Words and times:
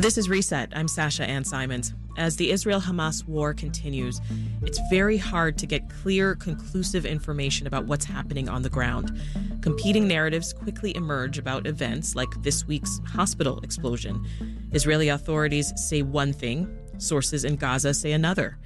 This 0.00 0.16
is 0.16 0.30
Reset. 0.30 0.72
I'm 0.74 0.88
Sasha 0.88 1.28
Ann 1.28 1.44
Simons. 1.44 1.92
As 2.16 2.36
the 2.36 2.52
Israel 2.52 2.80
Hamas 2.80 3.28
war 3.28 3.52
continues, 3.52 4.18
it's 4.62 4.80
very 4.88 5.18
hard 5.18 5.58
to 5.58 5.66
get 5.66 5.90
clear, 5.90 6.36
conclusive 6.36 7.04
information 7.04 7.66
about 7.66 7.84
what's 7.84 8.06
happening 8.06 8.48
on 8.48 8.62
the 8.62 8.70
ground. 8.70 9.20
Competing 9.60 10.08
narratives 10.08 10.54
quickly 10.54 10.96
emerge 10.96 11.36
about 11.36 11.66
events 11.66 12.16
like 12.16 12.30
this 12.40 12.66
week's 12.66 12.98
hospital 13.06 13.60
explosion. 13.60 14.26
Israeli 14.72 15.10
authorities 15.10 15.70
say 15.76 16.00
one 16.00 16.32
thing, 16.32 16.74
sources 16.96 17.44
in 17.44 17.56
Gaza 17.56 17.92
say 17.92 18.12
another. 18.12 18.56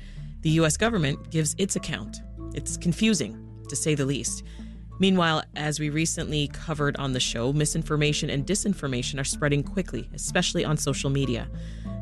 The 0.42 0.50
U.S. 0.50 0.76
government 0.76 1.32
gives 1.32 1.56
its 1.58 1.74
account. 1.74 2.18
It's 2.54 2.76
confusing, 2.76 3.44
to 3.68 3.74
say 3.74 3.96
the 3.96 4.06
least. 4.06 4.44
Meanwhile, 5.00 5.42
as 5.56 5.80
we 5.80 5.90
recently 5.90 6.48
covered 6.48 6.96
on 6.96 7.12
the 7.12 7.20
show, 7.20 7.52
misinformation 7.52 8.30
and 8.30 8.46
disinformation 8.46 9.20
are 9.20 9.24
spreading 9.24 9.62
quickly, 9.62 10.08
especially 10.14 10.64
on 10.64 10.76
social 10.76 11.10
media. 11.10 11.48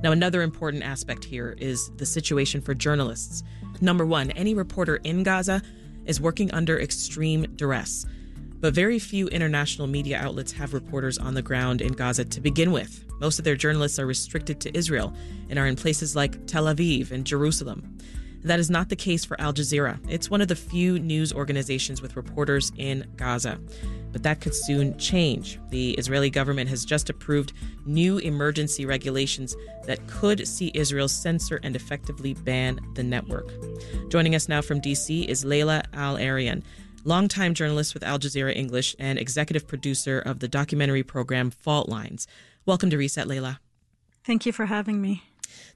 Now, 0.03 0.13
another 0.13 0.43
important 0.43 0.83
aspect 0.83 1.25
here 1.25 1.57
is 1.59 1.91
the 1.97 2.05
situation 2.05 2.61
for 2.61 2.75
journalists. 2.75 3.45
Number 3.81 4.05
one, 4.05 4.31
any 4.33 4.55
reporter 4.55 4.97
in 4.97 5.23
Gaza 5.23 5.63
is 6.05 6.21
working 6.21 6.53
under 6.53 6.79
extreme 6.79 7.47
duress. 7.57 8.05
But 8.61 8.75
very 8.75 8.99
few 8.99 9.27
international 9.29 9.87
media 9.87 10.19
outlets 10.19 10.53
have 10.53 10.75
reporters 10.75 11.19
on 11.19 11.35
the 11.35 11.43
ground 11.43 11.81
in 11.81 11.95
Gaza 11.95 12.25
to 12.27 12.41
begin 12.41 12.73
with. 12.73 13.05
Most 13.21 13.39
of 13.39 13.45
their 13.45 13.57
journalists 13.57 13.99
are 13.99 14.07
restricted 14.07 14.61
to 14.61 14.77
Israel 14.77 15.15
and 15.49 15.59
are 15.59 15.67
in 15.67 15.77
places 15.77 16.15
like 16.15 16.47
Tel 16.47 16.67
Aviv 16.67 17.11
and 17.11 17.25
Jerusalem. 17.25 17.97
That 18.45 18.59
is 18.59 18.71
not 18.71 18.89
the 18.89 18.97
case 18.97 19.25
for 19.25 19.41
Al 19.41 19.53
Jazeera. 19.53 19.99
It's 20.09 20.29
one 20.29 20.41
of 20.41 20.49
the 20.49 20.57
few 20.57 20.99
news 20.99 21.33
organizations 21.33 22.03
with 22.03 22.17
reporters 22.17 22.73
in 22.77 23.07
Gaza. 23.17 23.61
But 24.11 24.25
that 24.25 24.41
could 24.41 24.55
soon 24.55 24.99
change. 24.99 25.61
The 25.71 25.93
Israeli 25.93 26.29
government 26.29 26.69
has 26.69 26.85
just 26.85 27.09
approved 27.09 27.53
new 27.87 28.19
emergency 28.19 28.85
regulations 28.85 29.57
that 29.87 30.07
could 30.09 30.47
see 30.47 30.73
Israel 30.75 31.09
censor 31.09 31.61
and 31.63 31.77
effectively 31.77 32.35
ban 32.35 32.81
the 32.95 33.03
network. 33.03 33.49
Joining 34.11 34.35
us 34.35 34.49
now 34.49 34.61
from 34.61 34.81
DC 34.81 35.27
is 35.27 35.45
Laila 35.45 35.85
Al 35.95 36.17
Arian, 36.19 36.65
longtime 37.05 37.55
journalist 37.55 37.95
with 37.95 38.03
Al 38.03 38.19
Jazeera 38.19 38.55
English 38.55 38.97
and 38.99 39.19
executive 39.19 39.69
producer 39.69 40.19
of 40.19 40.41
the 40.41 40.49
documentary 40.49 41.03
program 41.03 41.51
Fault 41.51 41.89
Lines. 41.89 42.27
Welcome 42.67 42.91
to 42.91 42.99
Reset, 42.99 43.27
Laila. 43.29 43.61
Thank 44.25 44.47
you 44.47 44.53
for 44.53 44.67
having 44.67 45.01
me. 45.01 45.23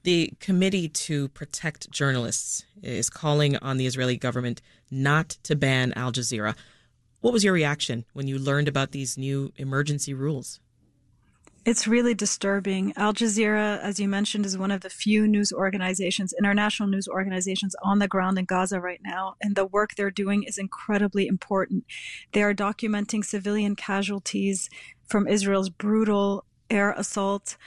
The 0.03 0.33
Committee 0.39 0.89
to 0.89 1.27
Protect 1.29 1.89
Journalists 1.91 2.65
is 2.81 3.09
calling 3.09 3.57
on 3.57 3.77
the 3.77 3.85
Israeli 3.85 4.17
government 4.17 4.61
not 4.89 5.29
to 5.43 5.55
ban 5.55 5.93
Al 5.93 6.11
Jazeera. 6.11 6.55
What 7.21 7.33
was 7.33 7.43
your 7.43 7.53
reaction 7.53 8.05
when 8.13 8.27
you 8.27 8.37
learned 8.37 8.67
about 8.67 8.91
these 8.91 9.17
new 9.17 9.51
emergency 9.57 10.13
rules? 10.13 10.59
It's 11.67 11.85
really 11.85 12.13
disturbing. 12.13 12.93
Al 12.95 13.13
Jazeera, 13.13 13.81
as 13.81 13.99
you 13.99 14.07
mentioned, 14.07 14.45
is 14.45 14.57
one 14.57 14.71
of 14.71 14.79
the 14.79 14.89
few 14.89 15.27
news 15.27 15.51
organizations, 15.51 16.33
international 16.39 16.87
news 16.87 17.09
organizations 17.09 17.75
on 17.83 17.99
the 17.99 18.07
ground 18.07 18.39
in 18.39 18.45
Gaza 18.45 18.79
right 18.79 19.01
now. 19.03 19.35
And 19.41 19.57
the 19.57 19.65
work 19.65 19.95
they're 19.95 20.09
doing 20.09 20.43
is 20.43 20.57
incredibly 20.57 21.27
important. 21.27 21.83
They 22.31 22.41
are 22.41 22.53
documenting 22.53 23.25
civilian 23.25 23.75
casualties 23.75 24.69
from 25.09 25.27
Israel's 25.27 25.69
brutal 25.69 26.45
air 26.69 26.91
assault 26.93 27.57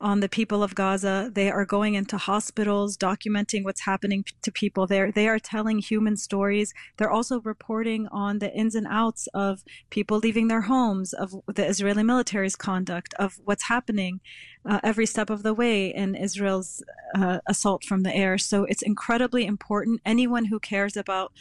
on 0.00 0.20
the 0.20 0.28
people 0.28 0.62
of 0.62 0.74
Gaza. 0.74 1.30
They 1.32 1.50
are 1.50 1.64
going 1.64 1.94
into 1.94 2.16
hospitals, 2.16 2.96
documenting 2.96 3.64
what's 3.64 3.82
happening 3.82 4.24
to 4.42 4.52
people 4.52 4.86
there. 4.86 5.10
They 5.10 5.28
are 5.28 5.38
telling 5.38 5.78
human 5.78 6.16
stories. 6.16 6.72
They're 6.96 7.10
also 7.10 7.40
reporting 7.40 8.06
on 8.08 8.38
the 8.38 8.52
ins 8.52 8.74
and 8.74 8.86
outs 8.88 9.28
of 9.34 9.64
people 9.90 10.18
leaving 10.18 10.48
their 10.48 10.62
homes, 10.62 11.12
of 11.12 11.34
the 11.46 11.66
Israeli 11.66 12.02
military's 12.02 12.56
conduct, 12.56 13.14
of 13.14 13.40
what's 13.44 13.64
happening 13.64 14.20
uh, 14.64 14.80
every 14.82 15.06
step 15.06 15.30
of 15.30 15.42
the 15.42 15.54
way 15.54 15.88
in 15.92 16.14
Israel's 16.14 16.82
uh, 17.14 17.38
assault 17.46 17.84
from 17.84 18.02
the 18.02 18.14
air. 18.14 18.38
So 18.38 18.64
it's 18.64 18.82
incredibly 18.82 19.46
important. 19.46 20.00
Anyone 20.04 20.46
who 20.46 20.60
cares 20.60 20.96
about 20.96 21.32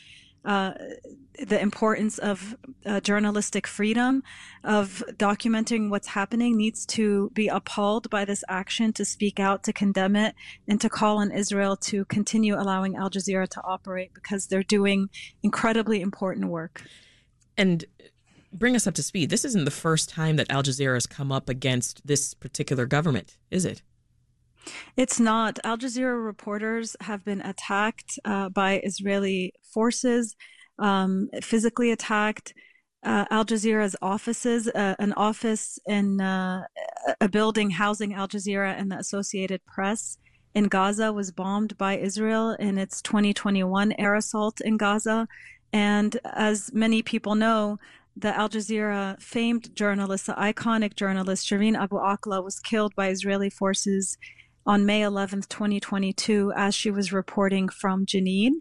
the 0.47 1.59
importance 1.61 2.17
of 2.17 2.55
uh, 2.85 2.99
journalistic 3.01 3.67
freedom, 3.67 4.23
of 4.63 5.03
documenting 5.17 5.89
what's 5.89 6.07
happening, 6.07 6.57
needs 6.57 6.85
to 6.85 7.29
be 7.33 7.47
appalled 7.47 8.09
by 8.09 8.25
this 8.25 8.43
action, 8.47 8.93
to 8.93 9.05
speak 9.05 9.39
out, 9.39 9.63
to 9.63 9.73
condemn 9.73 10.15
it, 10.15 10.33
and 10.67 10.81
to 10.81 10.89
call 10.89 11.17
on 11.17 11.31
Israel 11.31 11.75
to 11.75 12.05
continue 12.05 12.55
allowing 12.55 12.95
Al 12.95 13.09
Jazeera 13.09 13.47
to 13.49 13.61
operate 13.63 14.13
because 14.13 14.47
they're 14.47 14.63
doing 14.63 15.09
incredibly 15.43 16.01
important 16.01 16.47
work. 16.47 16.83
And 17.57 17.85
bring 18.53 18.75
us 18.75 18.87
up 18.87 18.95
to 18.95 19.03
speed. 19.03 19.29
This 19.29 19.45
isn't 19.45 19.65
the 19.65 19.71
first 19.71 20.09
time 20.09 20.37
that 20.37 20.49
Al 20.49 20.63
Jazeera 20.63 20.95
has 20.95 21.05
come 21.05 21.31
up 21.31 21.49
against 21.49 22.05
this 22.07 22.33
particular 22.33 22.85
government, 22.85 23.37
is 23.51 23.65
it? 23.65 23.81
It's 24.95 25.19
not. 25.19 25.59
Al 25.63 25.77
Jazeera 25.77 26.23
reporters 26.23 26.95
have 27.01 27.23
been 27.23 27.41
attacked 27.41 28.19
uh, 28.25 28.49
by 28.49 28.79
Israeli 28.83 29.53
forces, 29.63 30.35
um, 30.79 31.29
physically 31.41 31.91
attacked. 31.91 32.53
Uh, 33.03 33.25
Al 33.29 33.45
Jazeera's 33.45 33.95
offices, 34.01 34.67
uh, 34.67 34.95
an 34.99 35.13
office 35.13 35.79
in 35.87 36.19
uh, 36.19 36.63
a 37.21 37.29
building 37.29 37.69
housing 37.69 38.13
Al 38.13 38.27
Jazeera 38.27 38.73
and 38.77 38.91
the 38.91 38.97
Associated 38.97 39.63
Press 39.65 40.17
in 40.55 40.65
Gaza 40.65 41.13
was 41.13 41.31
bombed 41.31 41.77
by 41.77 41.97
Israel 41.97 42.51
in 42.53 42.77
its 42.79 43.01
2021 43.03 43.93
air 43.99 44.15
assault 44.15 44.59
in 44.61 44.77
Gaza. 44.77 45.27
And 45.71 46.17
as 46.25 46.71
many 46.73 47.03
people 47.03 47.35
know, 47.35 47.77
the 48.15 48.35
Al 48.35 48.49
Jazeera 48.49 49.21
famed 49.21 49.75
journalist, 49.75 50.25
the 50.25 50.33
iconic 50.33 50.95
journalist 50.95 51.47
Shireen 51.47 51.77
Abu 51.77 51.97
Akleh, 51.97 52.43
was 52.43 52.59
killed 52.59 52.95
by 52.95 53.09
Israeli 53.09 53.51
forces 53.51 54.17
on 54.67 54.85
May 54.85 54.99
11th, 54.99 55.47
2022, 55.47 56.51
as 56.53 56.75
she 56.75 56.91
was 56.91 57.13
reporting 57.13 57.69
from 57.69 58.05
Jenin. 58.05 58.55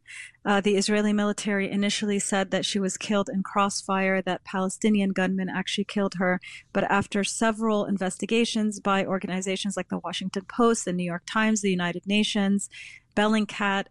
Uh, 0.45 0.61
the 0.61 0.77
Israeli 0.77 1.13
military 1.13 1.69
initially 1.69 2.21
said 2.21 2.53
that 2.53 2.65
she 2.65 2.79
was 2.79 2.97
killed 2.97 3.29
in 3.29 3.43
crossfire, 3.43 4.23
that 4.23 4.45
Palestinian 4.45 5.11
gunmen 5.11 5.49
actually 5.49 5.85
killed 5.85 6.15
her. 6.19 6.41
But 6.73 6.85
after 6.85 7.25
several 7.25 7.87
investigations 7.87 8.79
by 8.79 9.05
organizations 9.05 9.77
like 9.77 9.89
the 9.89 9.99
Washington 9.99 10.45
Post, 10.49 10.85
the 10.85 10.93
New 10.93 11.03
York 11.03 11.25
Times, 11.27 11.61
the 11.61 11.71
United 11.71 12.07
Nations, 12.07 12.71
Bellingcat, 13.17 13.87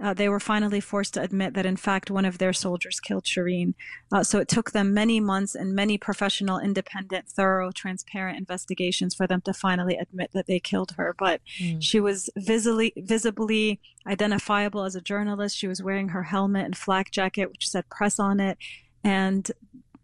uh, 0.00 0.14
they 0.14 0.28
were 0.28 0.40
finally 0.40 0.80
forced 0.80 1.14
to 1.14 1.22
admit 1.22 1.54
that, 1.54 1.66
in 1.66 1.76
fact, 1.76 2.10
one 2.10 2.24
of 2.24 2.38
their 2.38 2.52
soldiers 2.52 3.00
killed 3.00 3.24
Shireen. 3.24 3.74
Uh, 4.12 4.22
so 4.22 4.38
it 4.38 4.48
took 4.48 4.70
them 4.70 4.94
many 4.94 5.18
months 5.18 5.54
and 5.56 5.74
many 5.74 5.98
professional, 5.98 6.60
independent, 6.60 7.28
thorough, 7.28 7.72
transparent 7.72 8.38
investigations 8.38 9.14
for 9.14 9.26
them 9.26 9.40
to 9.40 9.52
finally 9.52 9.96
admit 9.96 10.30
that 10.34 10.46
they 10.46 10.60
killed 10.60 10.92
her. 10.92 11.16
But 11.18 11.40
mm. 11.60 11.78
she 11.82 11.98
was 11.98 12.30
visibly, 12.36 12.92
visibly 12.96 13.80
identifiable 14.06 14.84
as 14.84 14.94
a 14.94 15.00
journalist. 15.00 15.56
She 15.56 15.66
was 15.66 15.82
wearing 15.82 16.10
her 16.10 16.24
helmet 16.24 16.64
and 16.64 16.76
flak 16.76 17.10
jacket, 17.10 17.50
which 17.50 17.68
said 17.68 17.88
press 17.88 18.20
on 18.20 18.38
it. 18.38 18.56
And 19.02 19.50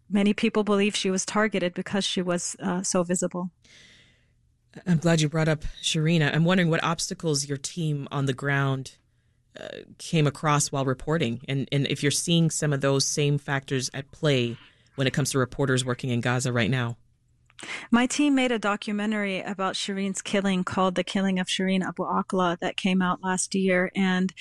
many 0.09 0.33
people 0.33 0.65
believe 0.65 0.95
she 0.95 1.11
was 1.11 1.25
targeted 1.25 1.73
because 1.73 2.03
she 2.03 2.21
was 2.21 2.57
uh, 2.61 2.83
so 2.83 3.03
visible. 3.03 3.51
I'm 4.85 4.97
glad 4.97 5.21
you 5.21 5.29
brought 5.29 5.47
up 5.47 5.63
Shireen. 5.81 6.21
I'm 6.21 6.43
wondering 6.43 6.69
what 6.69 6.83
obstacles 6.83 7.47
your 7.47 7.57
team 7.57 8.09
on 8.11 8.25
the 8.25 8.33
ground 8.33 8.95
came 9.97 10.27
across 10.27 10.71
while 10.71 10.85
reporting, 10.85 11.41
and 11.47 11.67
and 11.71 11.87
if 11.87 12.03
you're 12.03 12.11
seeing 12.11 12.49
some 12.49 12.73
of 12.73 12.81
those 12.81 13.05
same 13.05 13.37
factors 13.37 13.89
at 13.93 14.11
play 14.11 14.57
when 14.95 15.07
it 15.07 15.13
comes 15.13 15.31
to 15.31 15.39
reporters 15.39 15.85
working 15.85 16.09
in 16.09 16.21
Gaza 16.21 16.51
right 16.51 16.69
now. 16.69 16.97
My 17.89 18.05
team 18.05 18.35
made 18.35 18.51
a 18.51 18.59
documentary 18.59 19.39
about 19.39 19.75
Shireen's 19.75 20.21
killing 20.21 20.63
called 20.63 20.95
The 20.95 21.03
Killing 21.03 21.39
of 21.39 21.47
Shireen 21.47 21.83
Abu 21.83 22.03
Akleh 22.03 22.59
that 22.59 22.75
came 22.75 23.01
out 23.01 23.23
last 23.23 23.55
year. 23.55 23.91
And 23.95 24.33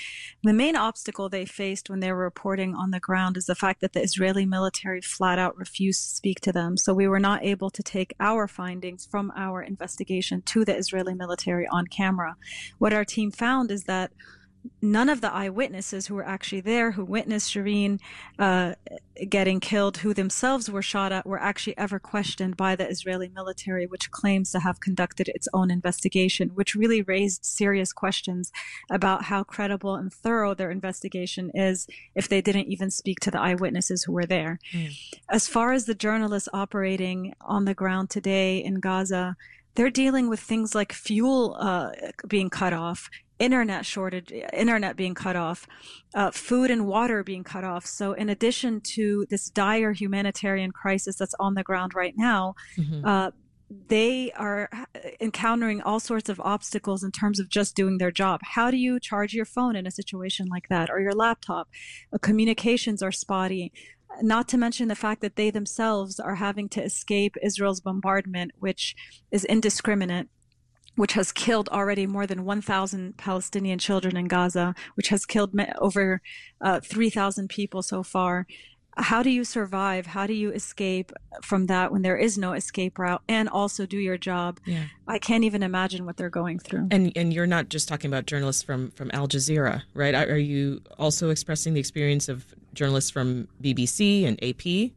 the 0.43 0.53
main 0.53 0.75
obstacle 0.75 1.29
they 1.29 1.45
faced 1.45 1.89
when 1.89 2.01
they 2.01 2.11
were 2.11 2.19
reporting 2.19 2.75
on 2.75 2.91
the 2.91 3.01
ground 3.01 3.37
is 3.37 3.47
the 3.47 3.55
fact 3.55 3.81
that 3.81 3.93
the 3.93 4.03
Israeli 4.03 4.47
military 4.47 5.01
flat 5.01 5.39
out 5.39 5.57
refused 5.57 6.03
to 6.03 6.15
speak 6.17 6.41
to 6.41 6.53
them. 6.53 6.77
So 6.77 6.93
we 6.93 7.07
were 7.07 7.21
not 7.21 7.45
able 7.45 7.71
to 7.71 7.83
take 7.83 8.15
our 8.19 8.49
findings 8.49 9.07
from 9.07 9.33
our 9.37 9.63
investigation 9.63 10.43
to 10.43 10.65
the 10.65 10.77
Israeli 10.77 11.15
military 11.15 11.69
on 11.69 11.87
camera. 11.87 12.37
What 12.79 12.93
our 12.93 13.05
team 13.05 13.31
found 13.31 13.71
is 13.71 13.85
that 13.85 14.11
none 14.81 15.09
of 15.09 15.21
the 15.21 15.33
eyewitnesses 15.33 16.07
who 16.07 16.15
were 16.15 16.27
actually 16.27 16.61
there, 16.61 16.93
who 16.93 17.05
witnessed 17.05 17.53
Shireen 17.53 18.01
uh, 18.39 18.75
getting 19.29 19.61
killed, 19.61 19.99
who 19.99 20.15
themselves 20.15 20.71
were 20.71 20.83
shot 20.83 21.13
at, 21.13 21.27
were 21.27 21.41
actually 21.41 21.77
ever 21.79 21.99
questioned 21.99 22.57
by 22.57 22.77
the 22.77 22.89
Israeli 22.89 23.29
military, 23.29 23.87
which 23.87 24.11
claims 24.11 24.51
to 24.53 24.61
have 24.61 24.81
conducted 24.81 25.29
its 25.29 25.49
own 25.53 25.71
investigation, 25.71 26.51
which 26.55 26.75
really 26.75 27.03
raised 27.03 27.45
serious 27.45 27.93
questions 27.93 28.53
about 28.91 29.25
how 29.25 29.43
credible 29.43 29.95
and 29.95 30.13
thorough 30.13 30.55
their 30.55 30.71
investigation 30.71 31.51
is 31.55 31.87
if 32.15 32.29
they 32.29 32.41
didn't 32.41 32.69
even 32.69 32.91
speak 32.91 33.21
to 33.21 33.31
the 33.31 33.41
eyewitnesses 33.41 34.05
who 34.05 34.13
were 34.13 34.27
there. 34.27 34.59
Mm. 34.73 34.97
As 35.31 35.49
far 35.49 35.73
as 35.73 35.87
the 35.87 35.95
journalists 35.95 36.49
operating 36.53 37.35
on 37.41 37.65
the 37.65 37.75
ground 37.75 38.11
today 38.11 38.63
in 38.63 38.81
Gaza, 38.81 39.37
they're 39.75 39.91
dealing 39.91 40.29
with 40.29 40.41
things 40.41 40.75
like 40.75 40.93
fuel 40.93 41.57
uh, 41.59 41.91
being 42.29 42.49
cut 42.49 42.73
off, 42.73 43.11
internet 43.39 43.85
shortage, 43.85 44.33
internet 44.53 44.97
being 44.97 45.15
cut 45.15 45.37
off, 45.37 45.67
uh, 46.15 46.31
food 46.31 46.71
and 46.71 46.87
water 46.87 47.23
being 47.23 47.45
cut 47.45 47.65
off. 47.65 47.87
So, 47.87 48.13
in 48.13 48.29
addition 48.29 48.81
to 48.95 49.27
this 49.31 49.51
dire 49.51 49.93
humanitarian 49.93 50.71
crisis 50.71 51.17
that's 51.17 51.35
on 51.41 51.55
the 51.55 51.63
ground 51.63 51.95
right 51.95 52.15
now, 52.17 52.55
mm-hmm. 52.79 53.05
uh, 53.05 53.31
they 53.89 54.31
are 54.33 54.71
encountering 55.21 55.81
all 55.83 56.01
sorts 56.01 56.29
of 56.29 56.41
obstacles 56.41 57.03
in 57.03 57.11
terms 57.11 57.41
of 57.41 57.49
just 57.49 57.75
doing 57.75 57.99
their 57.99 58.11
job. 58.11 58.41
How 58.43 58.71
do 58.71 58.77
you 58.77 59.01
charge 59.01 59.35
your 59.35 59.45
phone 59.45 59.75
in 59.75 59.87
a 59.87 59.91
situation 59.91 60.47
like 60.47 60.69
that 60.69 60.91
or 60.91 61.01
your 61.01 61.13
laptop? 61.13 61.69
Uh, 62.13 62.19
communications 62.19 63.03
are 63.03 63.13
spotty. 63.13 63.73
Not 64.23 64.49
to 64.49 64.59
mention 64.59 64.87
the 64.89 64.95
fact 64.95 65.23
that 65.23 65.35
they 65.35 65.51
themselves 65.51 66.21
are 66.21 66.37
having 66.37 66.69
to 66.71 66.83
escape 66.83 67.35
Israel's 67.43 67.81
bombardment, 67.81 68.53
which 68.59 68.95
is 69.33 69.45
indiscriminate 69.45 70.29
which 70.97 71.15
has 71.15 71.33
killed 71.33 71.69
already 71.71 72.07
more 72.07 72.27
than 72.27 72.45
1,000 72.45 73.17
Palestinian 73.17 73.79
children 73.79 74.17
in 74.17 74.27
Gaza, 74.27 74.75
which 74.95 75.09
has 75.09 75.27
killed 75.27 75.59
over 75.79 76.21
uh, 76.61 76.81
3,000 76.81 77.49
people 77.49 77.83
so 77.83 78.03
far 78.03 78.47
how 78.97 79.23
do 79.23 79.31
you 79.31 79.45
survive? 79.45 80.07
How 80.07 80.27
do 80.27 80.35
you 80.35 80.53
escape 80.53 81.13
from 81.43 81.67
that 81.67 81.91
when 81.91 82.03
there 82.03 82.17
is 82.17 82.39
no 82.39 82.53
escape 82.53 82.99
route 82.99 83.23
and 83.29 83.49
also 83.49 83.87
do 83.87 83.99
your 83.99 84.17
job? 84.17 84.61
Yeah. 84.65 84.85
I 85.09 85.19
can't 85.19 85.45
even 85.45 85.63
imagine 85.63 86.07
what 86.07 86.17
they're 86.17 86.31
going 86.31 86.59
through. 86.59 86.89
And 86.91 87.13
and 87.17 87.33
you're 87.33 87.47
not 87.47 87.69
just 87.69 87.89
talking 87.89 88.11
about 88.11 88.27
journalists 88.27 88.63
from 88.63 88.91
from 88.93 89.11
Al 89.13 89.29
Jazeera, 89.29 89.83
right? 89.95 90.15
Are 90.15 90.39
you 90.39 90.81
also 90.99 91.31
expressing 91.31 91.75
the 91.75 91.81
experience 91.81 92.29
of 92.29 92.55
journalists 92.73 93.11
from 93.11 93.49
BBC 93.63 94.27
and 94.27 94.43
AP? 94.43 94.93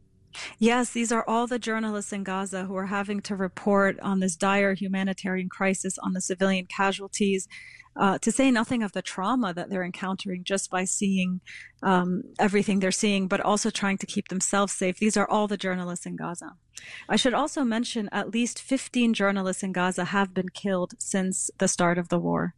Yes, 0.58 0.90
these 0.90 1.12
are 1.12 1.24
all 1.26 1.46
the 1.46 1.58
journalists 1.58 2.12
in 2.12 2.22
Gaza 2.22 2.64
who 2.64 2.76
are 2.76 2.86
having 2.86 3.20
to 3.22 3.36
report 3.36 3.98
on 4.00 4.20
this 4.20 4.36
dire 4.36 4.74
humanitarian 4.74 5.48
crisis, 5.48 5.98
on 5.98 6.12
the 6.12 6.20
civilian 6.20 6.66
casualties, 6.66 7.48
uh, 7.96 8.18
to 8.18 8.30
say 8.30 8.50
nothing 8.50 8.82
of 8.82 8.92
the 8.92 9.02
trauma 9.02 9.52
that 9.52 9.70
they're 9.70 9.84
encountering 9.84 10.44
just 10.44 10.70
by 10.70 10.84
seeing 10.84 11.40
um, 11.82 12.22
everything 12.38 12.78
they're 12.78 12.92
seeing, 12.92 13.26
but 13.26 13.40
also 13.40 13.70
trying 13.70 13.98
to 13.98 14.06
keep 14.06 14.28
themselves 14.28 14.72
safe. 14.72 14.98
These 14.98 15.16
are 15.16 15.28
all 15.28 15.48
the 15.48 15.56
journalists 15.56 16.06
in 16.06 16.16
Gaza. 16.16 16.52
I 17.08 17.16
should 17.16 17.34
also 17.34 17.64
mention 17.64 18.08
at 18.12 18.30
least 18.30 18.62
15 18.62 19.14
journalists 19.14 19.64
in 19.64 19.72
Gaza 19.72 20.06
have 20.06 20.32
been 20.32 20.48
killed 20.50 20.94
since 20.98 21.50
the 21.58 21.66
start 21.66 21.98
of 21.98 22.08
the 22.08 22.20
war. 22.20 22.54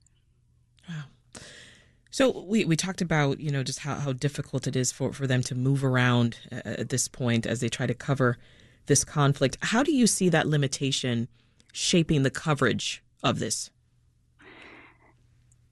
So 2.10 2.40
we, 2.40 2.64
we 2.64 2.76
talked 2.76 3.00
about, 3.00 3.38
you 3.40 3.50
know, 3.50 3.62
just 3.62 3.80
how, 3.80 3.94
how 3.94 4.12
difficult 4.12 4.66
it 4.66 4.74
is 4.74 4.90
for, 4.90 5.12
for 5.12 5.26
them 5.26 5.42
to 5.42 5.54
move 5.54 5.84
around 5.84 6.38
uh, 6.50 6.56
uh, 6.56 6.76
at 6.78 6.88
this 6.88 7.06
point 7.06 7.46
as 7.46 7.60
they 7.60 7.68
try 7.68 7.86
to 7.86 7.94
cover 7.94 8.36
this 8.86 9.04
conflict. 9.04 9.58
How 9.62 9.82
do 9.82 9.92
you 9.92 10.06
see 10.06 10.28
that 10.28 10.48
limitation 10.48 11.28
shaping 11.72 12.22
the 12.24 12.30
coverage 12.30 13.02
of 13.22 13.38
this? 13.38 13.70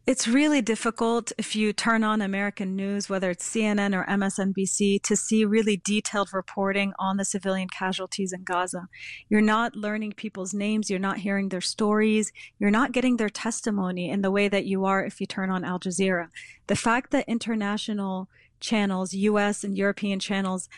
It's 0.08 0.26
really 0.26 0.62
difficult 0.62 1.32
if 1.36 1.54
you 1.54 1.74
turn 1.74 2.02
on 2.02 2.22
American 2.22 2.74
news, 2.74 3.10
whether 3.10 3.28
it's 3.28 3.46
CNN 3.46 3.94
or 3.94 4.06
MSNBC, 4.06 5.02
to 5.02 5.14
see 5.14 5.44
really 5.44 5.76
detailed 5.76 6.30
reporting 6.32 6.94
on 6.98 7.18
the 7.18 7.26
civilian 7.26 7.68
casualties 7.68 8.32
in 8.32 8.42
Gaza. 8.42 8.88
You're 9.28 9.42
not 9.42 9.76
learning 9.76 10.14
people's 10.14 10.54
names, 10.54 10.88
you're 10.88 10.98
not 10.98 11.18
hearing 11.18 11.50
their 11.50 11.60
stories, 11.60 12.32
you're 12.58 12.70
not 12.70 12.92
getting 12.92 13.18
their 13.18 13.28
testimony 13.28 14.08
in 14.08 14.22
the 14.22 14.30
way 14.30 14.48
that 14.48 14.64
you 14.64 14.86
are 14.86 15.04
if 15.04 15.20
you 15.20 15.26
turn 15.26 15.50
on 15.50 15.62
Al 15.62 15.78
Jazeera. 15.78 16.30
The 16.68 16.76
fact 16.76 17.10
that 17.10 17.28
international 17.28 18.30
channels, 18.60 19.14
US 19.14 19.64
and 19.64 19.76
European 19.76 20.18
channels, 20.18 20.68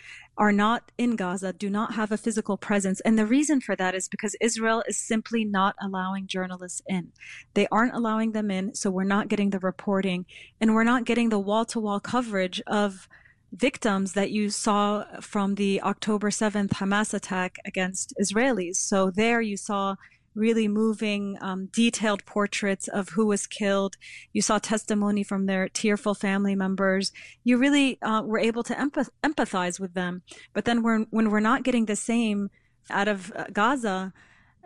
are 0.40 0.52
not 0.52 0.90
in 0.96 1.16
Gaza, 1.16 1.52
do 1.52 1.68
not 1.68 1.94
have 1.94 2.10
a 2.10 2.16
physical 2.16 2.56
presence. 2.56 3.00
And 3.02 3.18
the 3.18 3.26
reason 3.26 3.60
for 3.60 3.76
that 3.76 3.94
is 3.94 4.08
because 4.08 4.34
Israel 4.40 4.82
is 4.88 4.96
simply 4.96 5.44
not 5.44 5.76
allowing 5.82 6.26
journalists 6.26 6.80
in. 6.88 7.12
They 7.52 7.66
aren't 7.70 7.94
allowing 7.94 8.32
them 8.32 8.50
in, 8.50 8.74
so 8.74 8.90
we're 8.90 9.04
not 9.04 9.28
getting 9.28 9.50
the 9.50 9.58
reporting 9.58 10.24
and 10.58 10.74
we're 10.74 10.82
not 10.84 11.04
getting 11.04 11.28
the 11.28 11.38
wall 11.38 11.66
to 11.66 11.80
wall 11.80 12.00
coverage 12.00 12.62
of 12.66 13.06
victims 13.52 14.14
that 14.14 14.30
you 14.30 14.48
saw 14.48 15.04
from 15.20 15.56
the 15.56 15.82
October 15.82 16.30
7th 16.30 16.70
Hamas 16.70 17.12
attack 17.12 17.56
against 17.66 18.14
Israelis. 18.18 18.76
So 18.76 19.10
there 19.10 19.42
you 19.42 19.58
saw 19.58 19.96
really 20.34 20.68
moving, 20.68 21.36
um, 21.40 21.66
detailed 21.72 22.24
portraits 22.24 22.88
of 22.88 23.10
who 23.10 23.26
was 23.26 23.46
killed. 23.46 23.96
You 24.32 24.42
saw 24.42 24.58
testimony 24.58 25.22
from 25.22 25.46
their 25.46 25.68
tearful 25.68 26.14
family 26.14 26.54
members. 26.54 27.12
You 27.44 27.58
really 27.58 28.00
uh, 28.02 28.22
were 28.22 28.38
able 28.38 28.62
to 28.64 28.74
empath- 28.74 29.10
empathize 29.22 29.80
with 29.80 29.94
them. 29.94 30.22
But 30.52 30.64
then 30.64 30.82
when, 30.82 31.06
when 31.10 31.30
we're 31.30 31.40
not 31.40 31.64
getting 31.64 31.86
the 31.86 31.96
same 31.96 32.50
out 32.88 33.08
of 33.08 33.32
uh, 33.34 33.44
Gaza, 33.52 34.12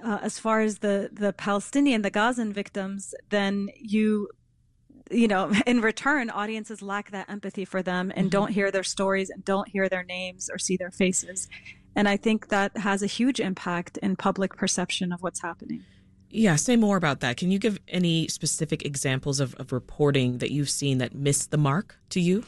uh, 0.02 0.18
as 0.22 0.38
far 0.38 0.60
as 0.60 0.78
the, 0.78 1.10
the 1.12 1.32
Palestinian, 1.32 2.02
the 2.02 2.10
Gazan 2.10 2.52
victims, 2.52 3.14
then 3.30 3.68
you 3.76 4.28
you 5.10 5.28
know, 5.28 5.52
in 5.66 5.80
return, 5.80 6.30
audiences 6.30 6.82
lack 6.82 7.10
that 7.10 7.28
empathy 7.28 7.64
for 7.64 7.82
them 7.82 8.10
and 8.14 8.26
mm-hmm. 8.26 8.30
don't 8.30 8.52
hear 8.52 8.70
their 8.70 8.82
stories 8.82 9.30
and 9.30 9.44
don't 9.44 9.68
hear 9.68 9.88
their 9.88 10.02
names 10.02 10.50
or 10.50 10.58
see 10.58 10.76
their 10.76 10.90
faces. 10.90 11.48
And 11.96 12.08
I 12.08 12.16
think 12.16 12.48
that 12.48 12.76
has 12.76 13.02
a 13.02 13.06
huge 13.06 13.40
impact 13.40 13.98
in 13.98 14.16
public 14.16 14.56
perception 14.56 15.12
of 15.12 15.22
what's 15.22 15.40
happening. 15.40 15.84
Yeah, 16.30 16.56
say 16.56 16.74
more 16.74 16.96
about 16.96 17.20
that. 17.20 17.36
Can 17.36 17.52
you 17.52 17.60
give 17.60 17.78
any 17.86 18.26
specific 18.26 18.84
examples 18.84 19.38
of, 19.38 19.54
of 19.54 19.72
reporting 19.72 20.38
that 20.38 20.50
you've 20.50 20.70
seen 20.70 20.98
that 20.98 21.14
missed 21.14 21.52
the 21.52 21.56
mark 21.56 21.96
to 22.10 22.20
you? 22.20 22.44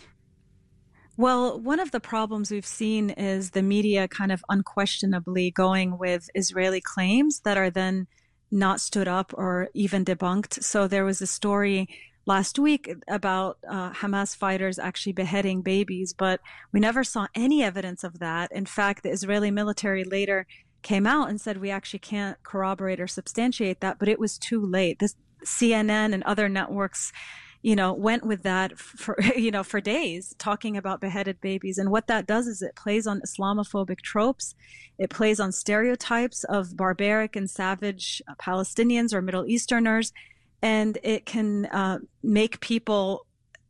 Well, 1.17 1.59
one 1.61 1.81
of 1.81 1.93
the 1.93 2.01
problems 2.01 2.51
we've 2.51 2.67
seen 2.67 3.11
is 3.11 3.53
the 3.53 3.63
media 3.63 4.07
kind 4.09 4.33
of 4.33 4.45
unquestionably 4.49 5.51
going 5.53 5.99
with 5.99 6.29
Israeli 6.35 6.81
claims 6.81 7.41
that 7.45 7.57
are 7.57 7.71
then 7.71 8.07
not 8.51 8.81
stood 8.81 9.09
up 9.09 9.33
or 9.37 9.69
even 9.73 10.05
debunked. 10.05 10.63
So 10.63 10.87
there 10.87 11.05
was 11.05 11.23
a 11.23 11.27
story 11.27 11.89
last 12.27 12.59
week 12.59 12.93
about 13.09 13.59
uh, 13.69 13.93
Hamas 13.93 14.37
fighters 14.37 14.79
actually 14.79 15.13
beheading 15.13 15.63
babies, 15.63 16.13
but 16.13 16.41
we 16.73 16.81
never 16.81 17.05
saw 17.05 17.29
any 17.35 17.63
evidence 17.63 18.05
of 18.05 18.19
that. 18.19 18.51
In 18.53 18.67
fact, 18.67 19.03
the 19.05 19.11
Israeli 19.11 19.51
military 19.51 20.05
later 20.05 20.47
came 20.83 21.07
out 21.07 21.29
and 21.29 21.41
said 21.41 21.59
we 21.59 21.71
actually 21.71 22.01
can't 22.01 22.43
corroborate 22.43 23.01
or 23.01 23.07
substantiate 23.07 23.81
that, 23.81 23.99
but 23.99 24.09
it 24.09 24.19
was 24.19 24.39
too 24.39 24.65
late. 24.65 24.99
This 24.99 25.15
CNN 25.45 26.13
and 26.13 26.23
other 26.25 26.49
networks 26.49 27.13
you 27.63 27.75
know 27.75 27.93
went 27.93 28.25
with 28.25 28.43
that 28.43 28.79
for 28.79 29.17
you 29.37 29.51
know 29.51 29.65
for 29.65 29.81
days 29.81 30.35
talking 30.39 30.77
about 30.77 31.01
beheaded 31.01 31.41
babies 31.41 31.79
and 31.79 31.91
what 31.91 32.07
that 32.07 32.27
does 32.27 32.47
is 32.47 32.63
it 32.63 32.77
plays 32.77 33.07
on 33.07 33.21
islamophobic 33.23 34.01
tropes 34.03 34.55
it 34.99 35.11
plays 35.11 35.41
on 35.41 35.51
stereotypes 35.51 36.45
of 36.45 36.77
barbaric 36.77 37.35
and 37.35 37.51
savage 37.51 38.23
palestinians 38.39 39.13
or 39.13 39.21
middle 39.21 39.47
easterners 39.47 40.13
and 40.67 40.99
it 41.05 41.27
can 41.27 41.67
uh, 41.67 41.99
make 42.25 42.59
people 42.61 43.25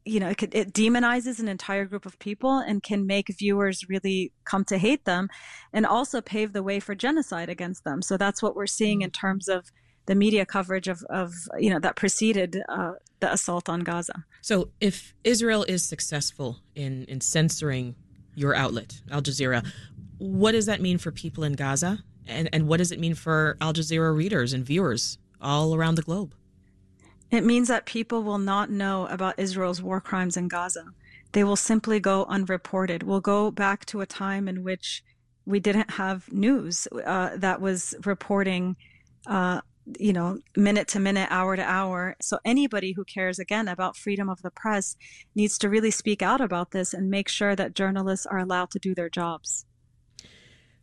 you 0.07 0.21
know 0.21 0.29
it, 0.29 0.39
could, 0.39 0.55
it 0.55 0.73
demonizes 0.73 1.41
an 1.41 1.49
entire 1.49 1.85
group 1.85 2.07
of 2.07 2.19
people 2.19 2.59
and 2.59 2.83
can 2.83 3.07
make 3.07 3.27
viewers 3.39 3.89
really 3.89 4.33
come 4.45 4.65
to 4.65 4.79
hate 4.79 5.05
them 5.05 5.29
and 5.73 5.85
also 5.85 6.21
pave 6.21 6.53
the 6.53 6.63
way 6.63 6.79
for 6.81 6.95
genocide 6.95 7.49
against 7.49 7.85
them. 7.85 8.01
So 8.01 8.17
that's 8.17 8.41
what 8.43 8.55
we're 8.57 8.75
seeing 8.81 9.03
in 9.03 9.11
terms 9.11 9.49
of 9.49 9.71
the 10.07 10.15
media 10.15 10.47
coverage 10.47 10.89
of, 10.89 11.03
of 11.11 11.35
you 11.59 11.71
know 11.71 11.81
that 11.81 11.97
preceded 11.97 12.63
uh, 12.69 12.93
the 13.21 13.31
assault 13.33 13.69
on 13.69 13.81
gaza. 13.81 14.25
So 14.41 14.71
if 14.81 15.13
israel 15.25 15.65
is 15.65 15.87
successful 15.95 16.61
in 16.75 17.05
in 17.13 17.21
censoring 17.21 17.95
your 18.35 18.55
outlet 18.55 18.91
al 19.11 19.23
jazeera 19.23 19.61
what 20.19 20.53
does 20.53 20.67
that 20.67 20.81
mean 20.81 20.99
for 20.99 21.11
people 21.13 21.45
in 21.45 21.55
gaza? 21.65 21.93
And 22.27 22.49
and 22.55 22.69
what 22.69 22.79
does 22.79 22.91
it 22.91 23.01
mean 23.01 23.15
for 23.15 23.39
al 23.61 23.75
jazeera 23.75 24.17
readers 24.17 24.55
and 24.55 24.65
viewers 24.65 25.19
all 25.41 25.75
around 25.75 25.97
the 25.97 26.09
globe 26.11 26.33
it 27.31 27.45
means 27.45 27.69
that 27.69 27.87
people 27.87 28.23
will 28.23 28.39
not 28.39 28.71
know 28.71 29.07
about 29.07 29.39
Israel's 29.39 29.83
war 29.83 30.01
crimes 30.01 30.37
in 30.37 30.49
Gaza. 30.49 30.87
They 31.33 31.45
will 31.45 31.57
simply 31.57 32.01
go 32.01 32.25
unreported. 32.27 33.03
We'll 33.03 33.21
go 33.21 33.51
back 33.51 33.85
to 33.87 34.01
a 34.01 34.07
time 34.07 34.49
in 34.49 34.63
which 34.63 35.03
we 35.45 35.61
didn't 35.61 35.93
have 35.93 36.33
news 36.33 36.89
uh, 37.05 37.37
that 37.37 37.61
was 37.61 37.95
reporting, 38.05 38.77
uh, 39.27 39.61
you 39.99 40.13
know, 40.13 40.41
minute 40.57 40.89
to 40.89 41.01
minute, 41.01 41.29
hour 41.31 41.57
to 41.57 41.63
hour. 41.63 42.17
So 42.21 42.39
anybody 42.45 42.93
who 42.93 43.05
cares 43.05 43.39
again 43.39 43.69
about 43.69 43.97
freedom 43.97 44.29
of 44.29 44.43
the 44.43 44.51
press 44.51 44.97
needs 45.35 45.59
to 45.59 45.69
really 45.69 45.91
speak 45.91 46.23
out 46.23 46.41
about 46.41 46.71
this 46.71 46.95
and 46.95 47.11
make 47.11 47.29
sure 47.29 47.55
that 47.55 47.75
journalists 47.75 48.27
are 48.27 48.39
allowed 48.39 48.71
to 48.73 48.79
do 48.79 48.95
their 48.95 49.11
jobs. 49.11 49.67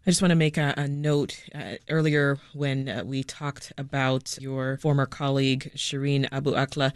I 0.06 0.10
just 0.10 0.22
want 0.22 0.32
to 0.32 0.36
make 0.36 0.58
a, 0.58 0.74
a 0.76 0.88
note. 0.88 1.42
Uh, 1.56 1.76
earlier, 1.90 2.38
when 2.54 2.90
uh, 2.90 3.04
we 3.06 3.24
talked 3.24 3.72
about 3.78 4.38
your 4.42 4.78
former 4.78 5.06
colleague, 5.06 5.72
Shireen 5.76 6.28
Abu 6.32 6.52
Akleh. 6.52 6.92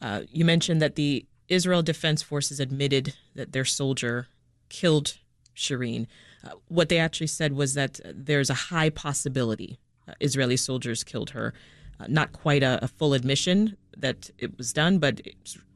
uh, 0.00 0.22
you 0.30 0.44
mentioned 0.44 0.80
that 0.80 0.94
the 0.94 1.26
Israel 1.48 1.82
Defense 1.82 2.22
Forces 2.22 2.60
admitted 2.60 3.14
that 3.34 3.52
their 3.52 3.64
soldier 3.64 4.28
killed 4.68 5.18
Shireen. 5.56 6.06
Uh, 6.44 6.50
what 6.68 6.88
they 6.88 6.98
actually 6.98 7.26
said 7.26 7.52
was 7.54 7.74
that 7.74 8.00
there's 8.04 8.48
a 8.48 8.54
high 8.54 8.90
possibility 8.90 9.78
uh, 10.08 10.14
Israeli 10.20 10.56
soldiers 10.56 11.04
killed 11.04 11.30
her. 11.30 11.54
Uh, 12.00 12.06
not 12.08 12.32
quite 12.32 12.62
a, 12.62 12.82
a 12.82 12.88
full 12.88 13.14
admission 13.14 13.76
that 13.96 14.30
it 14.38 14.56
was 14.58 14.72
done, 14.72 14.98
but 14.98 15.20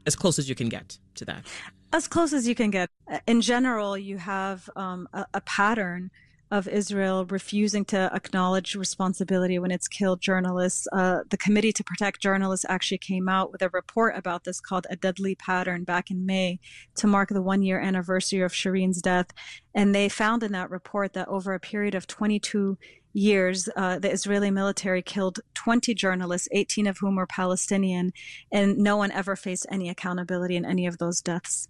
as 0.07 0.17
close 0.17 0.39
as 0.39 0.49
you 0.49 0.55
can 0.55 0.69
get 0.69 0.99
to 1.15 1.25
that. 1.25 1.45
As 1.93 2.09
close 2.09 2.33
as 2.33 2.49
you 2.49 2.55
can 2.55 2.71
get. 2.71 2.91
In 3.27 3.41
general, 3.41 3.97
you 3.97 4.19
have 4.19 4.69
um, 4.77 5.09
a, 5.13 5.27
a 5.35 5.41
pattern 5.43 6.11
of 6.51 6.69
Israel 6.69 7.25
refusing 7.27 7.85
to 7.85 8.11
acknowledge 8.15 8.77
responsibility 8.77 9.59
when 9.59 9.73
it's 9.73 9.89
killed 9.89 10.21
journalists. 10.21 10.87
Uh, 10.93 11.21
the 11.29 11.37
Committee 11.37 11.73
to 11.73 11.83
Protect 11.83 12.21
Journalists 12.21 12.65
actually 12.69 12.99
came 12.99 13.29
out 13.29 13.51
with 13.51 13.63
a 13.63 13.69
report 13.71 14.17
about 14.17 14.45
this 14.45 14.61
called 14.61 14.87
A 14.89 14.97
Deadly 14.97 15.35
Pattern 15.35 15.83
back 15.83 16.11
in 16.11 16.25
May 16.25 16.61
to 16.97 17.07
mark 17.09 17.31
the 17.31 17.43
one 17.43 17.63
year 17.63 17.81
anniversary 17.81 18.43
of 18.43 18.53
Shireen's 18.53 19.03
death. 19.03 19.27
And 19.75 19.95
they 19.95 20.09
found 20.09 20.45
in 20.45 20.53
that 20.53 20.71
report 20.71 21.15
that 21.15 21.29
over 21.29 21.53
a 21.53 21.61
period 21.61 21.97
of 21.97 22.07
22 22.07 22.79
years, 23.13 23.69
uh, 23.77 23.99
the 23.99 24.13
Israeli 24.13 24.51
military 24.51 25.03
killed 25.03 25.41
20 25.55 25.95
journalists, 25.95 26.49
18 26.53 26.87
of 26.87 26.99
whom 26.99 27.17
were 27.17 27.27
Palestinian, 27.27 28.13
and 28.53 28.79
no 28.79 28.97
one 28.97 29.11
ever 29.11 29.35
faced 29.35 29.67
any 29.71 29.89
accountability 29.89 30.55
in 30.55 30.65
any 30.65 30.87
of 30.87 30.99
those 30.99 31.21
deaths. 31.21 31.69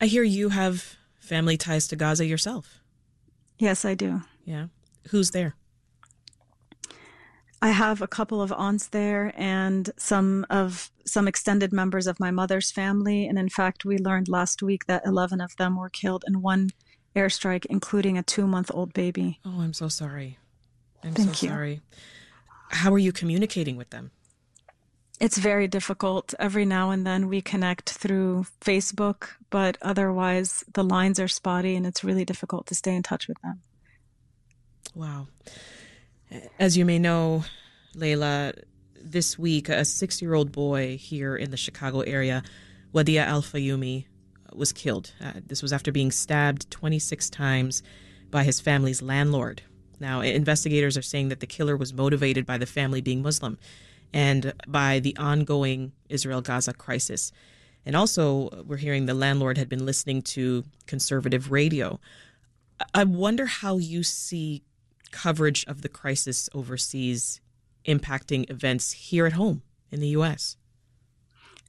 I 0.00 0.06
hear 0.06 0.24
you 0.24 0.50
have 0.50 0.96
family 1.20 1.56
ties 1.56 1.86
to 1.88 1.96
Gaza 1.96 2.26
yourself. 2.26 2.81
Yes, 3.62 3.84
I 3.84 3.94
do. 3.94 4.22
Yeah. 4.44 4.66
Who's 5.10 5.30
there? 5.30 5.54
I 7.62 7.68
have 7.68 8.02
a 8.02 8.08
couple 8.08 8.42
of 8.42 8.50
aunts 8.50 8.88
there 8.88 9.32
and 9.36 9.88
some 9.96 10.44
of 10.50 10.90
some 11.06 11.28
extended 11.28 11.72
members 11.72 12.08
of 12.08 12.18
my 12.18 12.32
mother's 12.32 12.72
family 12.72 13.24
and 13.24 13.38
in 13.38 13.48
fact 13.48 13.84
we 13.84 13.98
learned 13.98 14.28
last 14.28 14.64
week 14.64 14.86
that 14.86 15.06
11 15.06 15.40
of 15.40 15.54
them 15.58 15.76
were 15.76 15.88
killed 15.88 16.24
in 16.26 16.42
one 16.42 16.70
airstrike 17.14 17.64
including 17.70 18.18
a 18.18 18.24
2-month-old 18.24 18.92
baby. 18.94 19.38
Oh, 19.44 19.60
I'm 19.60 19.74
so 19.74 19.86
sorry. 19.86 20.38
I'm 21.04 21.12
Thank 21.12 21.36
so 21.36 21.46
you. 21.46 21.52
sorry. 21.52 21.80
How 22.70 22.92
are 22.92 22.98
you 22.98 23.12
communicating 23.12 23.76
with 23.76 23.90
them? 23.90 24.10
It's 25.22 25.38
very 25.38 25.68
difficult. 25.68 26.34
Every 26.40 26.64
now 26.64 26.90
and 26.90 27.06
then 27.06 27.28
we 27.28 27.40
connect 27.40 27.90
through 27.90 28.46
Facebook, 28.60 29.28
but 29.50 29.78
otherwise 29.80 30.64
the 30.72 30.82
lines 30.82 31.20
are 31.20 31.28
spotty 31.28 31.76
and 31.76 31.86
it's 31.86 32.02
really 32.02 32.24
difficult 32.24 32.66
to 32.66 32.74
stay 32.74 32.92
in 32.96 33.04
touch 33.04 33.28
with 33.28 33.40
them. 33.40 33.60
Wow. 34.96 35.28
As 36.58 36.76
you 36.76 36.84
may 36.84 36.98
know, 36.98 37.44
Laila, 37.94 38.54
this 39.00 39.38
week 39.38 39.68
a 39.68 39.84
six 39.84 40.20
year 40.20 40.34
old 40.34 40.50
boy 40.50 40.96
here 40.96 41.36
in 41.36 41.52
the 41.52 41.56
Chicago 41.56 42.00
area, 42.00 42.42
Wadea 42.92 43.24
Al 43.24 43.42
Fayoume, 43.42 44.06
was 44.52 44.72
killed. 44.72 45.12
Uh, 45.24 45.34
this 45.46 45.62
was 45.62 45.72
after 45.72 45.92
being 45.92 46.10
stabbed 46.10 46.68
26 46.72 47.30
times 47.30 47.84
by 48.32 48.42
his 48.42 48.58
family's 48.58 49.00
landlord. 49.00 49.62
Now, 50.00 50.20
investigators 50.20 50.98
are 50.98 51.02
saying 51.02 51.28
that 51.28 51.38
the 51.38 51.46
killer 51.46 51.76
was 51.76 51.92
motivated 51.92 52.44
by 52.44 52.58
the 52.58 52.66
family 52.66 53.00
being 53.00 53.22
Muslim 53.22 53.56
and 54.12 54.52
by 54.66 55.00
the 55.00 55.16
ongoing 55.16 55.92
Israel 56.08 56.40
Gaza 56.40 56.72
crisis. 56.72 57.32
And 57.84 57.96
also, 57.96 58.64
we're 58.66 58.76
hearing 58.76 59.06
the 59.06 59.14
landlord 59.14 59.58
had 59.58 59.68
been 59.68 59.84
listening 59.84 60.22
to 60.22 60.64
conservative 60.86 61.50
radio. 61.50 61.98
I 62.94 63.04
wonder 63.04 63.46
how 63.46 63.78
you 63.78 64.02
see 64.02 64.62
coverage 65.10 65.64
of 65.66 65.82
the 65.82 65.88
crisis 65.88 66.48
overseas 66.54 67.40
impacting 67.86 68.48
events 68.50 68.92
here 68.92 69.26
at 69.26 69.32
home 69.32 69.62
in 69.90 70.00
the 70.00 70.08
U.S. 70.08 70.56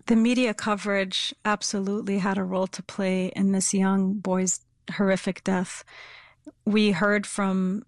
The 0.05 0.15
media 0.15 0.53
coverage 0.53 1.33
absolutely 1.45 2.19
had 2.19 2.37
a 2.37 2.43
role 2.43 2.67
to 2.67 2.83
play 2.83 3.27
in 3.35 3.51
this 3.51 3.73
young 3.73 4.15
boy's 4.15 4.59
horrific 4.95 5.43
death. 5.43 5.83
We 6.65 6.91
heard 6.91 7.25
from 7.25 7.85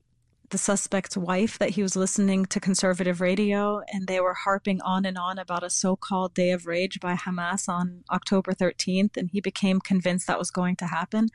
the 0.50 0.58
suspect's 0.58 1.18
wife 1.18 1.58
that 1.60 1.72
he 1.72 1.82
was 1.82 1.96
listening 1.96 2.46
to 2.46 2.60
conservative 2.60 3.22
radio 3.22 3.82
and 3.92 4.08
they 4.08 4.20
were 4.20 4.34
harping 4.34 4.82
on 4.82 5.06
and 5.06 5.18
on 5.18 5.40
about 5.40 5.64
a 5.64 5.70
so-called 5.70 6.34
day 6.34 6.52
of 6.52 6.68
rage 6.68 7.00
by 7.00 7.16
Hamas 7.16 7.68
on 7.68 8.04
October 8.12 8.54
13th 8.54 9.18
and 9.18 9.30
he 9.32 9.42
became 9.42 9.80
convinced 9.80 10.28
that 10.28 10.40
was 10.40 10.52
going 10.52 10.76
to 10.76 10.86
happen. 10.86 11.30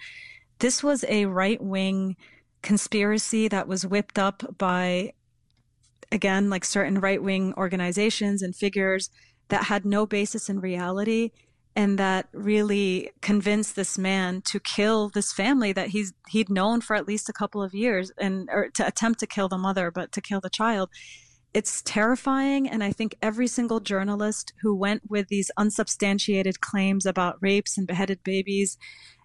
This 0.59 0.83
was 0.83 1.05
a 1.09 1.27
right-wing 1.27 2.17
conspiracy 2.63 3.49
that 3.49 3.67
was 3.67 3.87
whipped 3.87 4.19
up 4.19 4.59
by 4.59 5.13
again 6.13 6.51
like 6.51 6.65
certain 6.65 7.01
right-wing 7.01 7.55
organizations 7.57 8.43
and 8.43 8.55
figures 8.55 9.11
that 9.49 9.65
had 9.65 9.85
no 9.85 10.07
basis 10.07 10.49
in 10.49 10.61
reality 10.61 11.31
and 11.77 11.99
that 11.99 12.29
really 12.33 13.11
convinced 13.21 13.77
this 13.77 13.97
man 13.97 14.43
to 14.43 14.59
kill 14.59 15.09
this 15.09 15.33
family 15.33 15.73
that 15.73 15.89
he's 15.89 16.13
he'd 16.29 16.51
known 16.51 16.81
for 16.81 16.97
at 16.97 17.07
least 17.07 17.29
a 17.29 17.33
couple 17.33 17.63
of 17.63 17.75
years 17.75 18.11
and 18.19 18.49
or 18.51 18.69
to 18.71 18.87
attempt 18.87 19.21
to 19.21 19.27
kill 19.27 19.49
the 19.49 19.59
mother 19.59 19.91
but 19.91 20.13
to 20.13 20.21
kill 20.21 20.41
the 20.41 20.51
child. 20.51 20.91
It's 21.53 21.83
terrifying 21.83 22.69
and 22.69 22.85
i 22.85 22.93
think 22.93 23.17
every 23.21 23.49
single 23.49 23.81
journalist 23.81 24.53
who 24.63 24.75
went 24.75 25.03
with 25.11 25.29
these 25.29 25.51
unsubstantiated 25.57 26.61
claims 26.61 27.07
about 27.07 27.39
rapes 27.41 27.77
and 27.77 27.89
beheaded 27.89 28.23
babies 28.23 28.79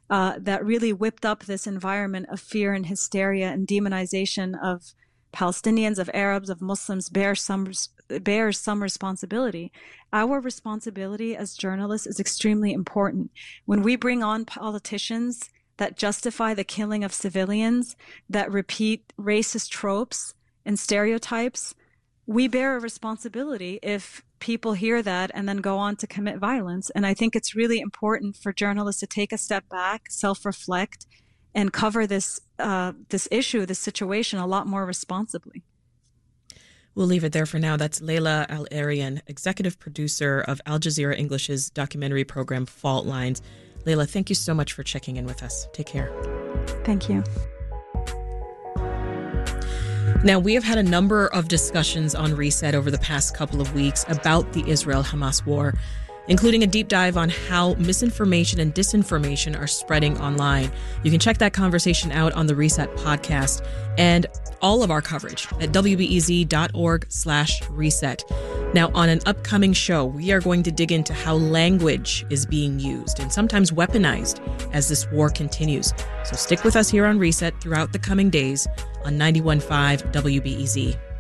uh, 0.10 0.34
that 0.40 0.66
really 0.66 0.94
whipped 0.94 1.26
up 1.26 1.44
this 1.44 1.68
environment 1.68 2.28
of 2.30 2.40
fear 2.40 2.74
and 2.74 2.86
hysteria 2.88 3.50
and 3.50 3.68
demonization 3.68 4.54
of 4.62 4.94
Palestinians, 5.34 6.00
of 6.00 6.10
Arabs, 6.14 6.50
of 6.50 6.62
Muslims 6.62 7.10
bear 7.10 7.36
some 7.36 7.72
bears 8.08 8.60
some 8.60 8.82
responsibility. 8.82 9.72
Our 10.14 10.40
responsibility 10.40 11.36
as 11.36 11.56
journalists 11.56 12.08
is 12.08 12.20
extremely 12.20 12.72
important. 12.74 13.32
When 13.66 13.82
we 13.82 13.96
bring 13.96 14.24
on 14.24 14.46
politicians 14.46 15.50
that 15.78 15.98
justify 15.98 16.54
the 16.54 16.64
killing 16.64 17.04
of 17.04 17.14
civilians, 17.14 17.96
that 18.30 18.52
repeat 18.52 19.14
racist 19.20 19.70
tropes 19.70 20.34
and 20.66 20.80
stereotypes, 20.80 21.76
we 22.26 22.48
bear 22.48 22.76
a 22.76 22.80
responsibility 22.80 23.80
if 23.84 24.24
people 24.40 24.74
hear 24.74 25.02
that 25.02 25.32
and 25.34 25.48
then 25.48 25.58
go 25.58 25.78
on 25.78 25.96
to 25.98 26.08
commit 26.08 26.38
violence. 26.38 26.90
And 26.92 27.06
I 27.06 27.14
think 27.14 27.36
it's 27.36 27.56
really 27.56 27.80
important 27.80 28.36
for 28.36 28.54
journalists 28.54 29.00
to 29.02 29.08
take 29.08 29.32
a 29.32 29.38
step 29.38 29.68
back, 29.70 30.10
self 30.10 30.46
reflect, 30.46 31.06
and 31.54 31.72
cover 31.72 32.08
this 32.08 32.40
uh, 32.60 32.94
this 33.10 33.28
issue, 33.32 33.66
this 33.66 33.80
situation, 33.80 34.40
a 34.40 34.48
lot 34.48 34.68
more 34.68 34.86
responsibly. 34.86 35.64
We'll 36.96 37.08
leave 37.08 37.26
it 37.26 37.34
there 37.34 37.46
for 37.46 37.60
now. 37.60 37.76
That's 37.76 38.02
Laila 38.02 38.46
Al 38.50 38.66
Arian, 38.72 39.22
executive 39.28 39.78
producer 39.78 40.44
of 40.48 40.62
Al 40.66 40.80
Jazeera 40.80 41.18
English's 41.18 41.70
documentary 41.70 42.24
program 42.24 42.66
Fault 42.66 43.06
Lines. 43.06 43.42
Laila, 43.86 44.06
thank 44.06 44.30
you 44.30 44.36
so 44.36 44.54
much 44.54 44.74
for 44.74 44.82
checking 44.82 45.18
in 45.18 45.26
with 45.26 45.44
us. 45.44 45.68
Take 45.74 45.88
care. 45.88 46.10
Thank 46.86 47.10
you. 47.10 47.24
Now, 50.24 50.40
we 50.40 50.54
have 50.56 50.64
had 50.64 50.78
a 50.78 50.84
number 50.84 51.28
of 51.28 51.50
discussions 51.50 52.16
on 52.16 52.34
Reset 52.34 52.74
over 52.74 52.90
the 52.90 52.98
past 52.98 53.36
couple 53.36 53.62
of 53.62 53.76
weeks 53.76 54.06
about 54.08 54.54
the 54.54 54.68
Israel 54.68 55.04
Hamas 55.04 55.46
war 55.46 55.76
including 56.28 56.64
a 56.64 56.68
deep 56.68 56.88
dive 56.88 57.18
on 57.18 57.30
how 57.30 57.74
misinformation 57.76 58.60
and 58.60 58.74
disinformation 58.74 59.60
are 59.60 59.68
spreading 59.68 60.20
online. 60.20 60.72
You 61.04 61.12
can 61.12 61.20
check 61.20 61.38
that 61.40 61.54
conversation 61.54 62.12
out 62.12 62.34
on 62.34 62.48
the 62.48 62.56
Reset 62.56 62.90
podcast 62.98 63.66
and 63.98 64.26
all 64.62 64.84
of 64.84 64.92
our 64.92 65.02
coverage 65.02 65.48
at 65.62 65.72
wbez.org 65.72 67.06
slash 67.10 67.62
reset. 67.70 68.24
Now, 68.74 68.92
on 68.94 69.10
an 69.10 69.22
upcoming 69.26 69.74
show, 69.74 70.06
we 70.06 70.32
are 70.32 70.42
going 70.42 70.64
to 70.64 70.72
dig 70.72 70.92
into 70.92 71.14
how 71.14 71.36
language 71.36 72.26
is 72.30 72.46
being 72.46 72.80
used 72.80 73.20
and 73.20 73.32
sometimes 73.32 73.72
weaponized 73.72 74.42
as 74.74 74.90
this 74.90 75.10
war 75.12 75.30
continues. 75.30 75.94
So 76.24 76.36
stick 76.36 76.64
with 76.64 76.76
us 76.76 76.90
here 76.90 77.06
on 77.06 77.20
Reset 77.20 77.60
throughout 77.62 77.94
the 77.94 78.00
coming 78.00 78.30
days 78.30 78.68
on 79.06 79.18
91.5 79.18 80.12
WBEZ. 80.12 81.15